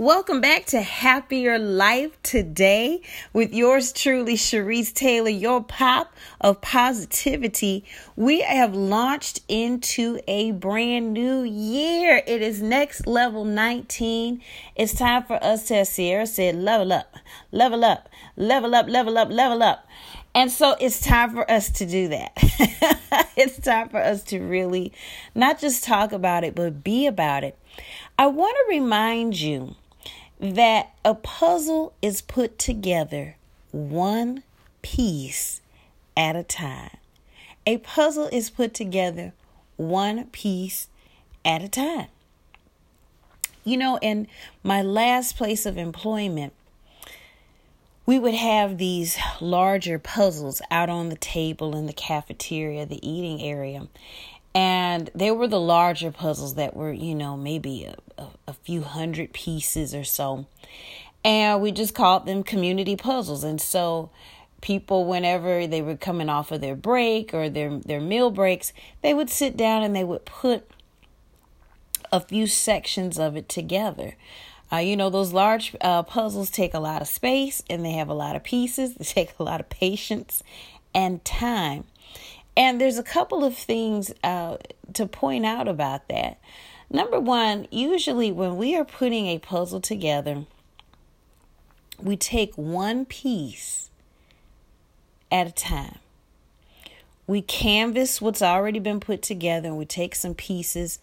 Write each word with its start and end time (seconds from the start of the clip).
Welcome 0.00 0.40
back 0.40 0.64
to 0.66 0.80
Happier 0.80 1.58
Life 1.58 2.22
today 2.22 3.02
with 3.32 3.52
yours 3.52 3.92
truly, 3.92 4.34
Cherise 4.34 4.94
Taylor, 4.94 5.28
your 5.28 5.60
pop 5.64 6.14
of 6.40 6.60
positivity. 6.60 7.84
We 8.14 8.42
have 8.42 8.76
launched 8.76 9.40
into 9.48 10.20
a 10.28 10.52
brand 10.52 11.14
new 11.14 11.42
year. 11.42 12.22
It 12.28 12.42
is 12.42 12.62
next 12.62 13.08
level 13.08 13.44
19. 13.44 14.40
It's 14.76 14.94
time 14.94 15.24
for 15.24 15.42
us 15.42 15.66
to, 15.66 15.78
as 15.78 15.96
Ciara 15.96 16.28
said, 16.28 16.54
level 16.54 16.92
up, 16.92 17.16
level 17.50 17.84
up, 17.84 18.08
level 18.36 18.76
up, 18.76 18.86
level 18.88 19.18
up, 19.18 19.30
level 19.30 19.64
up. 19.64 19.84
And 20.32 20.48
so 20.48 20.76
it's 20.78 21.00
time 21.00 21.30
for 21.30 21.50
us 21.50 21.70
to 21.72 21.84
do 21.84 22.06
that. 22.06 22.30
it's 23.36 23.58
time 23.58 23.88
for 23.88 23.98
us 23.98 24.22
to 24.26 24.38
really 24.38 24.92
not 25.34 25.58
just 25.58 25.82
talk 25.82 26.12
about 26.12 26.44
it, 26.44 26.54
but 26.54 26.84
be 26.84 27.08
about 27.08 27.42
it. 27.42 27.58
I 28.16 28.28
want 28.28 28.56
to 28.56 28.76
remind 28.76 29.40
you 29.40 29.74
that 30.40 30.94
a 31.04 31.14
puzzle 31.14 31.92
is 32.00 32.20
put 32.20 32.58
together 32.58 33.36
one 33.72 34.42
piece 34.82 35.60
at 36.16 36.36
a 36.36 36.42
time. 36.42 36.96
A 37.66 37.78
puzzle 37.78 38.28
is 38.32 38.50
put 38.50 38.74
together 38.74 39.32
one 39.76 40.24
piece 40.26 40.88
at 41.44 41.62
a 41.62 41.68
time. 41.68 42.08
You 43.64 43.76
know, 43.76 43.98
in 44.00 44.26
my 44.62 44.80
last 44.80 45.36
place 45.36 45.66
of 45.66 45.76
employment, 45.76 46.52
we 48.06 48.18
would 48.18 48.34
have 48.34 48.78
these 48.78 49.18
larger 49.40 49.98
puzzles 49.98 50.62
out 50.70 50.88
on 50.88 51.10
the 51.10 51.16
table 51.16 51.76
in 51.76 51.84
the 51.84 51.92
cafeteria, 51.92 52.86
the 52.86 53.06
eating 53.06 53.42
area. 53.42 53.86
And 54.54 55.10
they 55.14 55.30
were 55.30 55.46
the 55.46 55.60
larger 55.60 56.10
puzzles 56.10 56.54
that 56.54 56.74
were, 56.74 56.92
you 56.92 57.14
know, 57.14 57.36
maybe 57.36 57.84
a, 57.84 57.96
a, 58.20 58.28
a 58.48 58.52
few 58.52 58.82
hundred 58.82 59.32
pieces 59.32 59.94
or 59.94 60.04
so. 60.04 60.46
And 61.24 61.60
we 61.60 61.72
just 61.72 61.94
called 61.94 62.26
them 62.26 62.42
community 62.42 62.96
puzzles. 62.96 63.44
And 63.44 63.60
so 63.60 64.10
people 64.60 65.04
whenever 65.04 65.66
they 65.66 65.82
were 65.82 65.96
coming 65.96 66.28
off 66.28 66.50
of 66.50 66.60
their 66.60 66.74
break 66.74 67.32
or 67.32 67.48
their 67.48 67.78
their 67.78 68.00
meal 68.00 68.30
breaks 68.30 68.72
they 69.02 69.14
would 69.14 69.30
sit 69.30 69.56
down 69.56 69.82
and 69.82 69.94
they 69.94 70.04
would 70.04 70.24
put 70.24 70.68
a 72.10 72.20
few 72.20 72.46
sections 72.46 73.18
of 73.18 73.36
it 73.36 73.48
together 73.48 74.16
uh, 74.72 74.76
you 74.76 74.96
know 74.96 75.10
those 75.10 75.32
large 75.32 75.76
uh, 75.80 76.02
puzzles 76.02 76.50
take 76.50 76.74
a 76.74 76.80
lot 76.80 77.00
of 77.00 77.08
space 77.08 77.62
and 77.70 77.84
they 77.84 77.92
have 77.92 78.08
a 78.08 78.14
lot 78.14 78.34
of 78.34 78.42
pieces 78.42 78.94
they 78.96 79.04
take 79.04 79.32
a 79.38 79.44
lot 79.44 79.60
of 79.60 79.68
patience 79.68 80.42
and 80.94 81.24
time 81.24 81.84
and 82.58 82.80
there's 82.80 82.98
a 82.98 83.04
couple 83.04 83.44
of 83.44 83.56
things 83.56 84.12
uh, 84.24 84.56
to 84.92 85.06
point 85.06 85.46
out 85.46 85.68
about 85.68 86.08
that. 86.08 86.38
Number 86.90 87.20
one, 87.20 87.68
usually 87.70 88.32
when 88.32 88.56
we 88.56 88.74
are 88.74 88.84
putting 88.84 89.28
a 89.28 89.38
puzzle 89.38 89.80
together, 89.80 90.44
we 92.02 92.16
take 92.16 92.52
one 92.56 93.04
piece 93.04 93.90
at 95.30 95.46
a 95.46 95.52
time. 95.52 95.98
We 97.28 97.42
canvas 97.42 98.20
what's 98.20 98.42
already 98.42 98.80
been 98.80 98.98
put 98.98 99.22
together 99.22 99.68
and 99.68 99.78
we 99.78 99.84
take 99.84 100.16
some 100.16 100.34
pieces 100.34 100.98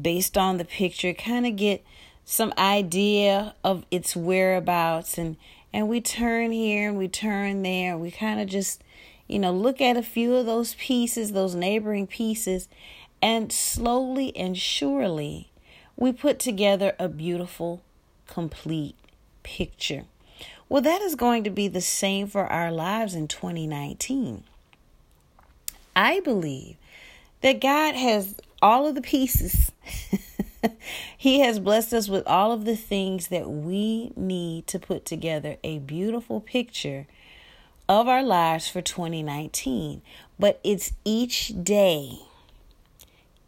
based 0.00 0.38
on 0.38 0.58
the 0.58 0.64
picture, 0.64 1.12
kind 1.12 1.44
of 1.44 1.56
get 1.56 1.82
some 2.24 2.52
idea 2.56 3.54
of 3.64 3.84
its 3.90 4.14
whereabouts 4.14 5.18
and 5.18 5.36
and 5.72 5.88
we 5.88 6.00
turn 6.00 6.52
here 6.52 6.88
and 6.88 6.98
we 6.98 7.08
turn 7.08 7.62
there. 7.62 7.96
We 7.96 8.10
kind 8.10 8.40
of 8.40 8.48
just 8.48 8.82
you 9.30 9.38
know, 9.38 9.52
look 9.52 9.80
at 9.80 9.96
a 9.96 10.02
few 10.02 10.34
of 10.34 10.46
those 10.46 10.74
pieces, 10.74 11.32
those 11.32 11.54
neighboring 11.54 12.06
pieces, 12.06 12.68
and 13.22 13.52
slowly 13.52 14.36
and 14.36 14.58
surely 14.58 15.50
we 15.96 16.12
put 16.12 16.38
together 16.38 16.94
a 16.98 17.08
beautiful, 17.08 17.82
complete 18.26 18.96
picture. 19.42 20.04
Well, 20.68 20.82
that 20.82 21.02
is 21.02 21.14
going 21.14 21.44
to 21.44 21.50
be 21.50 21.68
the 21.68 21.80
same 21.80 22.26
for 22.26 22.46
our 22.46 22.72
lives 22.72 23.14
in 23.14 23.28
2019. 23.28 24.44
I 25.94 26.20
believe 26.20 26.76
that 27.40 27.60
God 27.60 27.94
has 27.94 28.34
all 28.62 28.86
of 28.86 28.94
the 28.94 29.02
pieces. 29.02 29.70
he 31.16 31.40
has 31.40 31.58
blessed 31.60 31.92
us 31.92 32.08
with 32.08 32.26
all 32.26 32.52
of 32.52 32.64
the 32.64 32.76
things 32.76 33.28
that 33.28 33.48
we 33.48 34.12
need 34.16 34.66
to 34.68 34.78
put 34.78 35.04
together 35.04 35.56
a 35.62 35.78
beautiful 35.78 36.40
picture 36.40 37.06
of 37.90 38.06
our 38.06 38.22
lives 38.22 38.68
for 38.68 38.80
2019. 38.80 40.00
But 40.38 40.60
it's 40.62 40.92
each 41.04 41.52
day, 41.64 42.20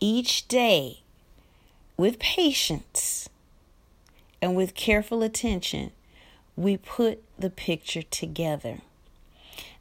each 0.00 0.48
day 0.48 0.98
with 1.96 2.18
patience 2.18 3.28
and 4.42 4.56
with 4.56 4.74
careful 4.74 5.22
attention, 5.22 5.92
we 6.56 6.76
put 6.76 7.22
the 7.38 7.50
picture 7.50 8.02
together. 8.02 8.78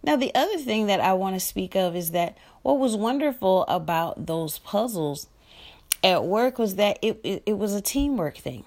Now, 0.03 0.16
the 0.16 0.33
other 0.35 0.59
thing 0.59 0.85
that 0.85 1.00
I 1.00 1.13
want 1.13 1.35
to 1.35 1.39
speak 1.39 1.75
of 1.75 1.95
is 1.95 2.11
that 2.11 2.38
what 2.61 2.77
was 2.77 2.95
wonderful 2.95 3.66
about 3.67 4.27
those 4.27 4.59
puzzles 4.59 5.25
at 6.03 6.23
work 6.23 6.59
was 6.59 6.75
that 6.75 7.00
it, 7.01 7.19
it, 7.23 7.44
it 7.47 7.57
was 7.57 7.73
a 7.73 7.81
teamwork 7.81 8.38
thing 8.38 8.66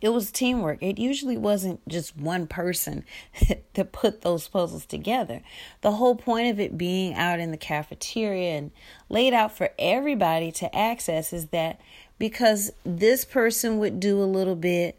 it 0.00 0.10
was 0.10 0.30
teamwork. 0.30 0.82
It 0.82 0.98
usually 0.98 1.36
wasn't 1.36 1.86
just 1.88 2.16
one 2.16 2.46
person 2.46 3.04
that 3.74 3.92
put 3.92 4.22
those 4.22 4.48
puzzles 4.48 4.86
together. 4.86 5.42
The 5.80 5.92
whole 5.92 6.16
point 6.16 6.48
of 6.48 6.60
it 6.60 6.76
being 6.76 7.14
out 7.14 7.40
in 7.40 7.50
the 7.50 7.56
cafeteria 7.56 8.56
and 8.56 8.70
laid 9.08 9.32
out 9.32 9.56
for 9.56 9.70
everybody 9.78 10.52
to 10.52 10.74
access 10.76 11.32
is 11.32 11.46
that 11.46 11.80
because 12.18 12.72
this 12.84 13.24
person 13.24 13.78
would 13.78 14.00
do 14.00 14.22
a 14.22 14.24
little 14.24 14.56
bit, 14.56 14.98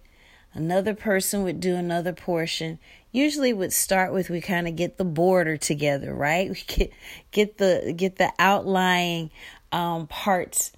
another 0.54 0.94
person 0.94 1.44
would 1.44 1.60
do 1.60 1.76
another 1.76 2.14
portion. 2.14 2.80
Usually 3.12 3.54
would 3.54 3.74
start 3.74 4.14
with 4.14 4.30
we 4.30 4.42
kind 4.42 4.68
of 4.68 4.76
get 4.76 4.98
the 4.98 5.06
border 5.06 5.58
together, 5.58 6.14
right? 6.14 6.50
We 6.52 6.64
get 6.68 6.94
get 7.32 7.58
the 7.58 7.94
get 7.96 8.18
the 8.18 8.32
outlying 8.40 9.32
um, 9.72 10.08
parts 10.08 10.72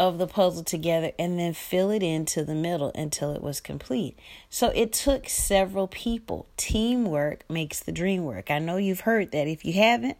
of 0.00 0.16
the 0.16 0.26
puzzle 0.26 0.64
together 0.64 1.12
and 1.18 1.38
then 1.38 1.52
fill 1.52 1.90
it 1.90 2.02
into 2.02 2.42
the 2.42 2.54
middle 2.54 2.90
until 2.94 3.32
it 3.32 3.42
was 3.42 3.60
complete. 3.60 4.18
So 4.48 4.68
it 4.68 4.94
took 4.94 5.28
several 5.28 5.88
people. 5.88 6.46
Teamwork 6.56 7.44
makes 7.50 7.80
the 7.80 7.92
dream 7.92 8.24
work. 8.24 8.50
I 8.50 8.60
know 8.60 8.78
you've 8.78 9.00
heard 9.00 9.30
that. 9.32 9.46
If 9.46 9.62
you 9.62 9.74
haven't, 9.74 10.16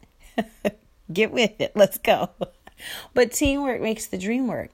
get 1.12 1.32
with 1.32 1.58
it. 1.62 1.72
Let's 1.74 1.96
go. 1.96 2.28
But 3.12 3.32
teamwork 3.32 3.82
makes 3.82 4.06
the 4.06 4.16
dream 4.16 4.48
work. 4.48 4.70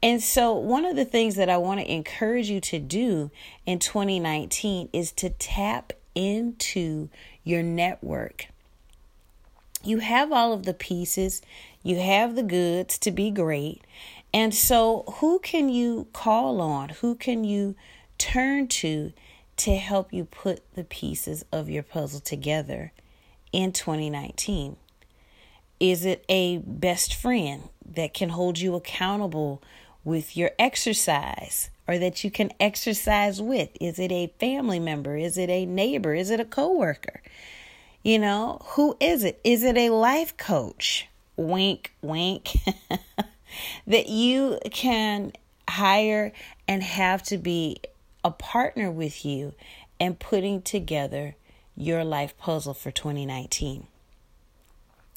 And 0.00 0.22
so, 0.22 0.54
one 0.54 0.84
of 0.84 0.94
the 0.94 1.04
things 1.04 1.34
that 1.34 1.50
I 1.50 1.56
want 1.56 1.80
to 1.80 1.92
encourage 1.92 2.48
you 2.48 2.60
to 2.60 2.78
do 2.78 3.32
in 3.66 3.80
2019 3.80 4.90
is 4.92 5.10
to 5.14 5.30
tap 5.30 5.92
into 6.14 7.08
your 7.42 7.64
network. 7.64 8.46
You 9.82 9.98
have 9.98 10.30
all 10.30 10.52
of 10.52 10.66
the 10.66 10.72
pieces, 10.72 11.42
you 11.82 11.98
have 11.98 12.36
the 12.36 12.44
goods 12.44 12.96
to 12.98 13.10
be 13.10 13.32
great, 13.32 13.82
and 14.32 14.54
so, 14.54 15.04
who 15.16 15.38
can 15.38 15.68
you 15.68 16.08
call 16.12 16.60
on? 16.60 16.90
Who 16.90 17.14
can 17.14 17.44
you 17.44 17.74
turn 18.18 18.68
to 18.68 19.12
to 19.58 19.76
help 19.76 20.12
you 20.12 20.24
put 20.24 20.62
the 20.74 20.84
pieces 20.84 21.44
of 21.50 21.68
your 21.68 21.82
puzzle 21.82 22.20
together 22.20 22.92
in 23.52 23.72
2019? 23.72 24.76
Is 25.80 26.04
it 26.04 26.24
a 26.28 26.58
best 26.58 27.14
friend 27.14 27.68
that 27.84 28.12
can 28.12 28.30
hold 28.30 28.58
you 28.58 28.74
accountable 28.74 29.62
with 30.04 30.36
your 30.36 30.50
exercise 30.58 31.70
or 31.86 31.98
that 31.98 32.22
you 32.22 32.30
can 32.30 32.50
exercise 32.60 33.40
with? 33.40 33.70
Is 33.80 33.98
it 33.98 34.12
a 34.12 34.32
family 34.38 34.78
member? 34.78 35.16
Is 35.16 35.38
it 35.38 35.48
a 35.48 35.64
neighbor? 35.64 36.14
Is 36.14 36.30
it 36.30 36.40
a 36.40 36.44
coworker? 36.44 37.22
You 38.02 38.18
know, 38.18 38.60
who 38.70 38.96
is 39.00 39.24
it? 39.24 39.40
Is 39.42 39.64
it 39.64 39.76
a 39.76 39.90
life 39.90 40.36
coach? 40.36 41.08
Wink, 41.36 41.94
wink. 42.02 42.50
that 43.86 44.08
you 44.08 44.58
can 44.70 45.32
hire 45.68 46.32
and 46.66 46.82
have 46.82 47.22
to 47.24 47.38
be 47.38 47.78
a 48.24 48.30
partner 48.30 48.90
with 48.90 49.24
you 49.24 49.54
in 49.98 50.14
putting 50.14 50.62
together 50.62 51.36
your 51.76 52.04
life 52.04 52.36
puzzle 52.38 52.74
for 52.74 52.90
2019. 52.90 53.86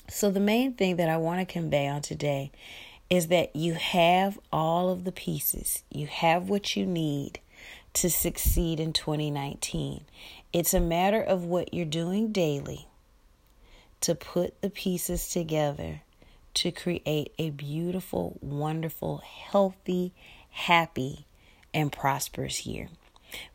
So, 0.08 0.30
the 0.30 0.40
main 0.40 0.74
thing 0.74 0.98
that 0.98 1.10
I 1.10 1.18
want 1.18 1.40
to 1.40 1.52
convey 1.52 1.88
on 1.88 2.02
today 2.02 2.52
is 3.10 3.28
that 3.28 3.56
you 3.56 3.74
have 3.74 4.40
all 4.52 4.90
of 4.90 5.04
the 5.04 5.12
pieces, 5.12 5.84
you 5.90 6.08
have 6.08 6.50
what 6.50 6.76
you 6.76 6.86
need 6.86 7.40
to 7.94 8.10
succeed 8.10 8.80
in 8.80 8.94
2019. 8.94 10.06
It's 10.54 10.74
a 10.74 10.80
matter 10.80 11.22
of 11.22 11.46
what 11.46 11.74
you're 11.74 11.86
doing 11.86 12.32
daily 12.32 12.88
to 14.02 14.16
put 14.16 14.62
the 14.62 14.70
pieces 14.70 15.30
together 15.30 16.02
to 16.56 16.72
create 16.72 17.34
a 17.38 17.52
beautiful, 17.52 18.40
wonderful, 18.42 19.20
healthy, 19.20 20.12
happy, 20.50 21.28
and 21.74 21.90
prosperous 21.92 22.66
year. 22.66 22.90